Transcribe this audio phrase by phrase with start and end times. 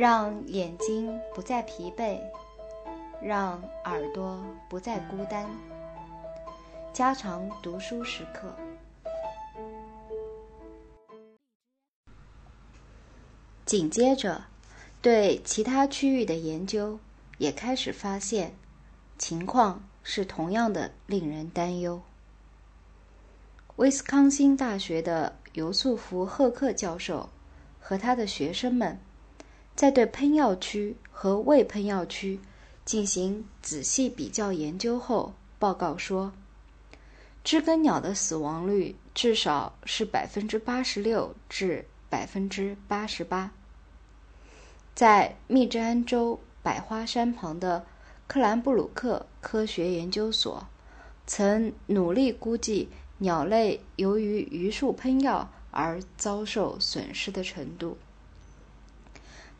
[0.00, 2.18] 让眼睛不再疲惫，
[3.20, 5.46] 让耳朵不再孤单。
[6.90, 8.56] 加长读书时刻。
[13.66, 14.44] 紧接着，
[15.02, 16.98] 对其他区域的研究
[17.36, 18.54] 也开始发现，
[19.18, 22.00] 情况是同样的令人担忧。
[23.76, 27.28] 威斯康星大学的尤素福·赫克教授
[27.78, 28.98] 和他的学生们，
[29.80, 32.38] 在对喷药区和未喷药区
[32.84, 36.34] 进行仔细比较研究后，报告说，
[37.42, 43.52] 知更鸟的死亡率至少是百分之八十六至百分之八十八。
[44.94, 47.86] 在密治安州百花山旁的
[48.26, 50.68] 克兰布鲁克科学研究所，
[51.26, 52.90] 曾努力估计。
[53.16, 57.96] 鸟类由于榆树喷药而遭受损失的程度。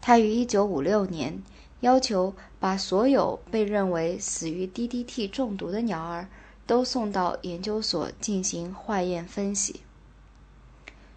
[0.00, 1.42] 他于1956年
[1.80, 6.28] 要求把所有被认为死于 DDT 中毒的鸟儿
[6.66, 9.80] 都送到研究所进行化验分析。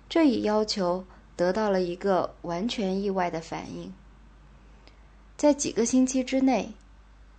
[0.10, 3.94] 这一要求得到了一个完全意外的反应。
[5.38, 6.74] 在几个星期之内，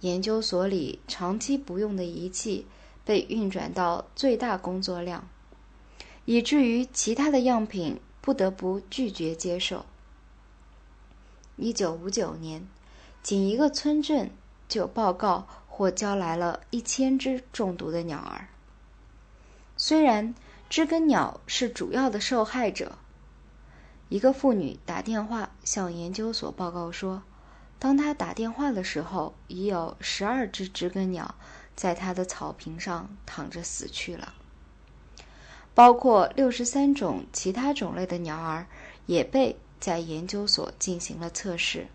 [0.00, 2.66] 研究所里长期不用的仪器。
[3.06, 5.28] 被运转到最大工作量，
[6.24, 9.84] 以至于其他的样品不得不拒绝接受。
[11.56, 12.66] 一九五九年，
[13.22, 14.30] 仅一个村镇
[14.68, 18.48] 就报告或交来了一千只中毒的鸟儿。
[19.76, 20.34] 虽然
[20.68, 22.98] 知更鸟是主要的受害者，
[24.08, 27.22] 一个妇女打电话向研究所报告说，
[27.78, 31.34] 当她打电话的时候，已有十二只知更鸟。
[31.76, 34.32] 在她的草坪上躺着死去了，
[35.74, 38.68] 包括六十三种其他种类的鸟儿
[39.06, 41.88] 也被在研究所进行了测试。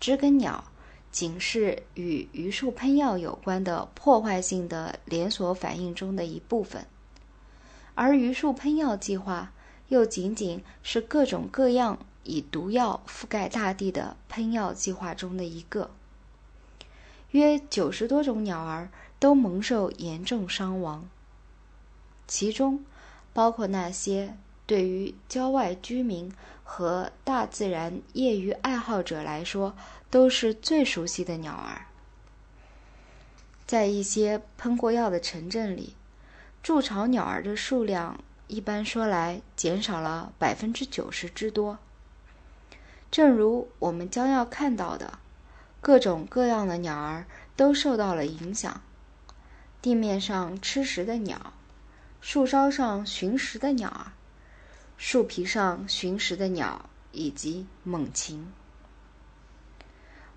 [0.00, 0.64] 知更鸟
[1.12, 6.84] 仅是与榆树喷药有关的破坏性的连锁反应中的一部分，
[7.94, 9.52] 而榆树喷药计划
[9.86, 15.92] 又仅仅是各种各样以毒药覆盖大地的喷药计划中的一个。
[17.30, 18.90] 约九十多种鸟儿
[19.20, 21.08] 都蒙受严重伤亡，
[22.26, 22.84] 其中
[23.32, 26.32] 包括那些对于郊外居民
[26.64, 29.74] 和大自然业余爱好者来说
[30.10, 31.86] 都是最熟悉的鸟儿。
[33.64, 35.94] 在一些喷过药的城镇里，
[36.62, 38.18] 筑巢鸟儿的数量
[38.48, 41.78] 一般说来减少了百分之九十之多。
[43.10, 45.18] 正如我们将要看到的。
[45.80, 48.82] 各种各样的鸟儿都受到了影响，
[49.80, 51.52] 地面上吃食的鸟，
[52.20, 54.10] 树梢上寻食的鸟儿，
[54.96, 58.52] 树皮上寻食的鸟，以及猛禽。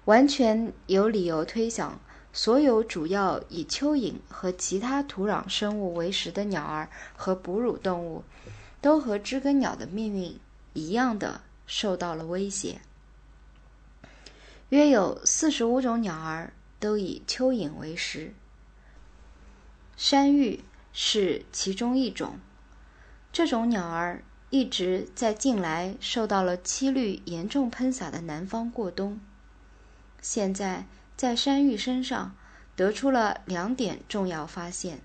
[0.06, 2.00] 完全有理由推想，
[2.34, 8.24] 所有主要以蚯蚓和其他土壤生物为食的鸟儿和哺乳动物，
[8.82, 10.40] 都和知更鸟的命运
[10.74, 12.82] 一样的受到了威胁。
[14.70, 18.34] 约有四十五种鸟儿都以蚯蚓为食，
[19.96, 22.40] 山芋是其中一种。
[23.32, 29.20] 这种鸟儿一直在近来受到了七氯严重喷洒的南方过冬。
[30.22, 32.36] 现在在山芋身上
[32.76, 35.00] 得出了两点重要发现：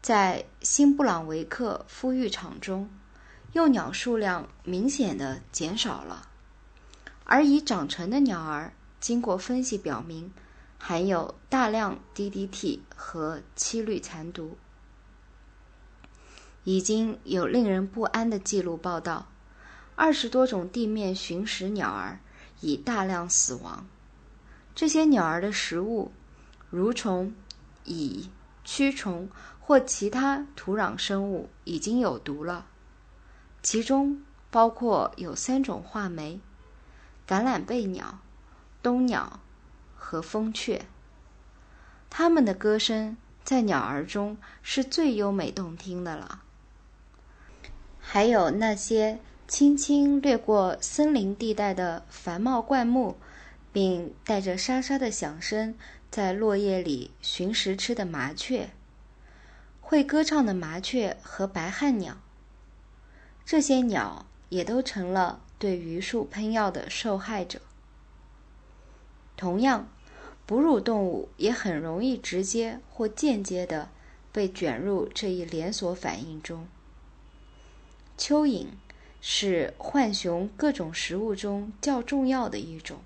[0.00, 2.88] 在新布朗维克孵育场中，
[3.52, 6.28] 幼鸟数量明显的减少了。
[7.24, 10.32] 而已长成的鸟儿，经过分析表明，
[10.78, 14.56] 含有大量 DDT 和七氯残毒。
[16.64, 19.28] 已经有令人不安的记录报道，
[19.94, 22.18] 二十多种地面寻食鸟儿
[22.60, 23.86] 已大量死亡。
[24.74, 26.10] 这些鸟儿的食物，
[26.72, 27.34] 蠕虫、
[27.84, 28.30] 蚁、
[28.66, 29.28] 蛆虫
[29.60, 32.66] 或其他土壤生物已经有毒了，
[33.62, 36.40] 其中包括有三种画眉。
[37.26, 38.18] 橄榄背鸟、
[38.82, 39.40] 冬鸟
[39.96, 40.86] 和蜂雀，
[42.10, 46.42] 它们的歌声在鸟儿中是最优美动听的了。
[48.14, 49.18] 还有那些
[49.48, 53.16] 轻轻掠过森林地带的繁茂灌木，
[53.72, 55.74] 并带着沙沙的响声
[56.12, 58.70] 在落叶里寻食吃的麻雀，
[59.80, 62.18] 会歌唱的麻雀和白汉鸟，
[63.44, 65.40] 这些鸟也都成了。
[65.58, 67.60] 对榆树喷药的受害者，
[69.36, 69.88] 同样，
[70.46, 73.88] 哺乳动物也很容易直接或间接的
[74.30, 76.68] 被卷入这一连锁反应中。
[78.16, 78.66] 蚯蚓
[79.20, 82.98] 是浣熊各种食物中较重要的一种，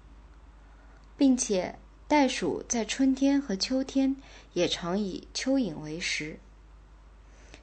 [1.16, 4.16] 并且袋鼠在春天和秋天
[4.52, 6.38] 也常以蚯蚓为食。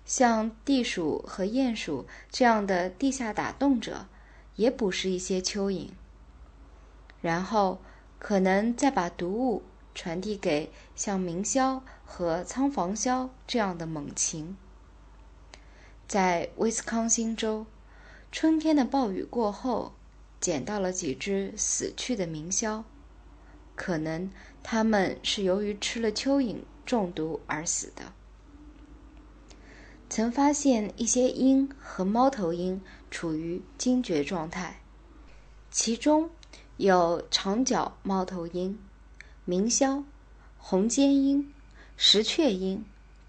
[0.05, 4.05] 像地鼠和鼹鼠这样的地下打洞者，
[4.55, 5.89] 也捕食一些蚯蚓，
[7.21, 7.81] 然后
[8.19, 9.63] 可能再把毒物
[9.95, 14.55] 传递给像鸣枭和仓房枭这样的猛禽。
[16.07, 17.65] 在威斯康星州，
[18.31, 19.93] 春天的暴雨过后，
[20.39, 22.83] 捡到了几只死去的鸣枭，
[23.75, 24.29] 可能
[24.61, 28.13] 它们是由于吃了蚯蚓中毒而死的。
[30.07, 32.79] 曾发现一些鹰和猫头鹰
[33.09, 34.81] 处于惊厥状态，
[35.71, 36.29] 其中
[36.77, 38.77] 有长角猫头鹰、
[39.43, 40.03] 鸣枭、
[40.59, 41.51] 红尖鹰、
[41.97, 42.85] 石雀鹰、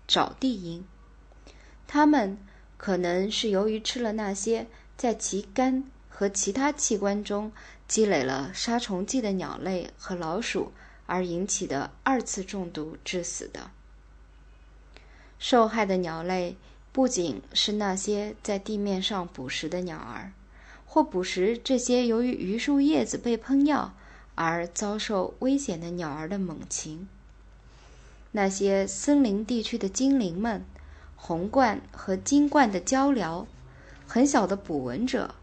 [0.06, 0.86] 沼地鹰，
[1.88, 2.36] 它们。
[2.76, 7.50] 可能是由于吃了那些在其肝和其他器官中
[7.88, 10.72] 积累了杀虫剂的鸟类和老鼠
[11.06, 13.70] 而引起的二次中毒致死的。
[15.38, 16.56] 受害的鸟类
[16.92, 20.32] 不仅是那些在地面上捕食的鸟儿，
[20.86, 23.94] 或捕食这些由于榆树叶子被喷药
[24.34, 27.08] 而遭受危险的鸟儿的猛禽。
[28.32, 30.64] 那些森林地区的精灵们。
[31.16, 33.46] 红冠和金冠的鹪鹩，
[34.06, 35.34] 很小的捕蚊者，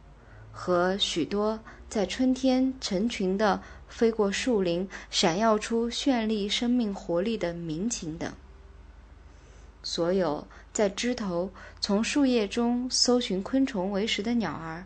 [0.51, 1.59] 和许多
[1.89, 8.31] 在春天成群的飞过树林、闪耀出绚丽生命活力的鸣禽等，
[9.83, 14.85] 所有在枝头从树叶中搜寻昆虫为食的鸟儿，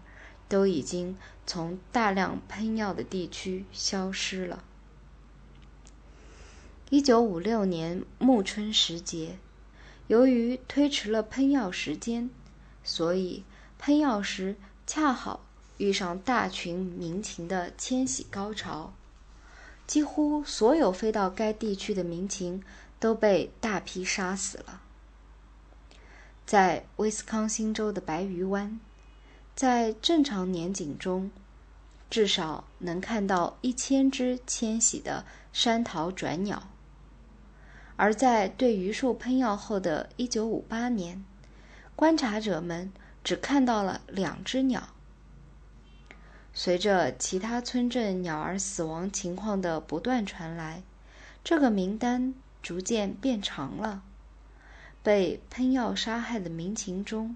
[0.50, 4.64] 都已经从大量喷药的地区消失了。
[6.90, 9.38] 一九五六年暮春时节。
[10.08, 12.30] 由于推迟了喷药时间，
[12.84, 13.44] 所以
[13.78, 14.56] 喷药时
[14.86, 15.42] 恰好
[15.78, 18.94] 遇上大群鸣禽的迁徙高潮，
[19.86, 22.64] 几乎所有飞到该地区的鸣禽
[23.00, 24.82] 都被大批杀死了。
[26.46, 28.80] 在威斯康星州的白鱼湾，
[29.54, 31.30] 在正常年景中，
[32.10, 36.70] 至少能看到一千只迁徙的山桃转鸟。
[37.98, 41.26] 而在对榆树喷药后的1958年，
[41.96, 44.90] 观察者们只看到了两只鸟。
[46.54, 50.82] 随着其他村镇鸟儿死亡情况的不断传来，
[51.44, 52.34] 这个名单
[52.64, 54.04] 逐渐变长了。
[55.04, 57.36] 被喷药杀害的鸣禽中，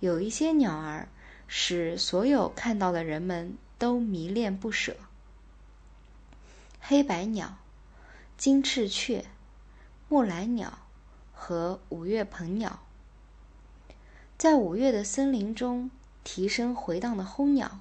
[0.00, 1.08] 有一些鸟儿
[1.46, 4.96] 使所有看到的人们都迷恋不舍：
[6.80, 7.56] 黑白鸟、
[8.36, 9.24] 金翅雀。
[10.12, 10.76] 木兰鸟
[11.32, 12.80] 和五月鹏鸟，
[14.36, 15.90] 在五月的森林中
[16.22, 17.80] 啼声回荡的候鸟，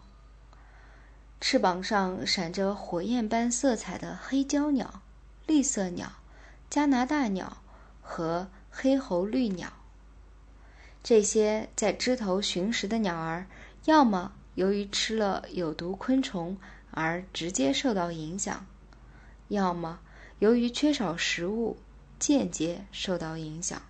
[1.42, 5.02] 翅膀上闪着火焰般色彩的黑胶鸟、
[5.46, 6.14] 栗色鸟、
[6.70, 7.58] 加拿大鸟
[8.02, 9.74] 和黑喉绿鸟，
[11.04, 13.46] 这些在枝头寻食的鸟儿，
[13.84, 16.58] 要么由于吃了有毒昆虫
[16.92, 18.66] 而直接受到影响，
[19.50, 20.00] 要么
[20.40, 21.76] 由于缺少食物。
[22.22, 23.82] 间接受到影响，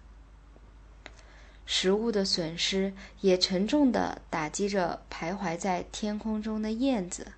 [1.65, 7.33] 食物的损失也沉重地打击着徘徊在天空中的燕子。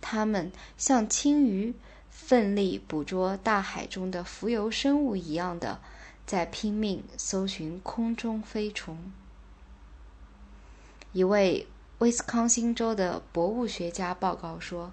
[0.00, 1.72] 它们像青鱼
[2.10, 5.80] 奋力捕捉大海中的浮游生物一样的，
[6.26, 9.12] 在拼命搜寻空中飞虫。
[11.12, 14.92] 一位威斯康星州的博物学家报告说，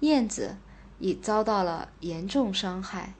[0.00, 0.56] 燕子
[0.98, 3.14] 已遭到了严重伤害。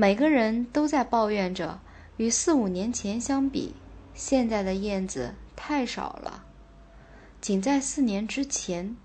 [0.00, 1.78] 每个人都在抱怨着，
[2.16, 3.74] 与四五年前相比，
[4.14, 6.46] 现在的燕子太少了。
[7.38, 8.96] 仅在四年之前，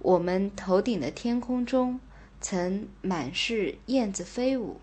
[0.00, 2.00] 我们头顶的天空中
[2.40, 4.80] 曾满是燕子飞舞，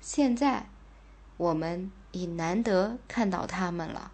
[0.00, 0.64] 现在
[1.36, 4.12] 我们已难得看到它们了。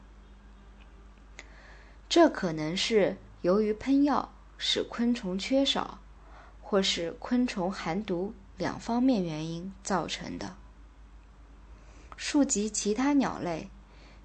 [2.09, 6.01] 这可能是由于喷药使昆虫缺少，
[6.61, 8.35] 或是昆虫含毒。
[8.57, 10.57] 两方面原因造成的。
[12.17, 13.69] 数及其他鸟类，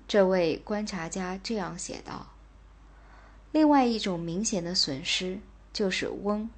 [0.07, 2.27] 这位观察家这样写道
[3.51, 5.39] ：“另外一种明显的损失
[5.73, 6.49] 就是翁。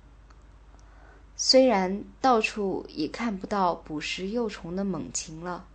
[1.38, 5.66] 虽然到处已看不到捕食幼虫的猛禽了，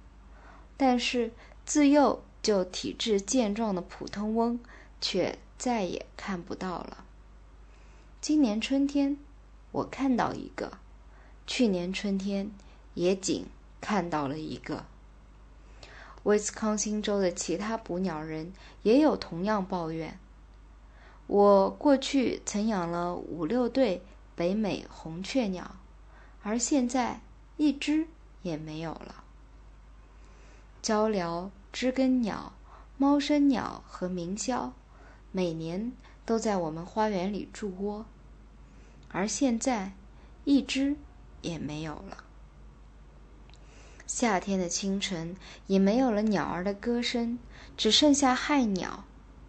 [0.77, 1.33] 但是
[1.65, 4.61] 自幼就体质健壮的普通翁
[5.01, 7.05] 却再也看不到了。
[8.21, 9.17] 今年春天，
[9.73, 10.79] 我看到一个。”
[11.47, 12.51] 去年春天，
[12.95, 13.47] 也仅
[13.81, 14.85] 看到了一个。
[16.25, 20.19] 威斯康星州的其他捕鸟人也有同样抱怨，
[21.29, 24.03] 我过去曾养了五六对
[24.35, 25.77] 北美红雀鸟，
[26.43, 27.21] 而现在
[27.57, 28.09] 一只
[28.43, 29.23] 也没有了。
[30.83, 32.53] 鹪鹩、知更鸟、
[32.99, 34.73] 猫身鸟和鸣枭
[35.31, 35.93] 每年
[36.25, 38.05] 都在我们花园里筑窝，
[39.11, 39.93] 而现在
[40.45, 40.97] 一只
[41.43, 42.25] 也没有了。
[44.07, 47.39] 夏天的清晨也没有了鸟儿的歌声，
[47.77, 49.05] 只剩下害鸟、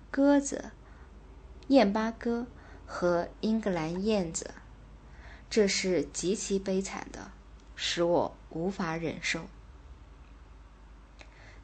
[0.09, 0.71] 鸽子、
[1.67, 2.47] 燕八哥
[2.85, 4.51] 和英格兰燕子。
[5.49, 7.31] 这是极其悲惨的，
[7.75, 9.41] 使我无法忍受。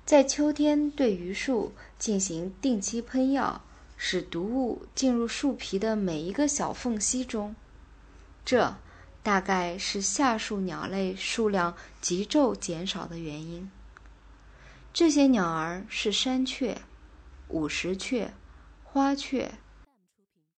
[0.06, 3.64] 在秋天对榆树进行定期喷药，
[3.98, 7.56] 使毒物进入树皮的每一个小缝隙中，
[8.46, 8.76] 这。
[9.24, 13.72] 大概是下述鸟类数量急骤减少的原因。
[14.94, 16.80] 这些鸟儿是山雀、
[17.48, 18.34] 五石雀、
[18.84, 19.52] 花雀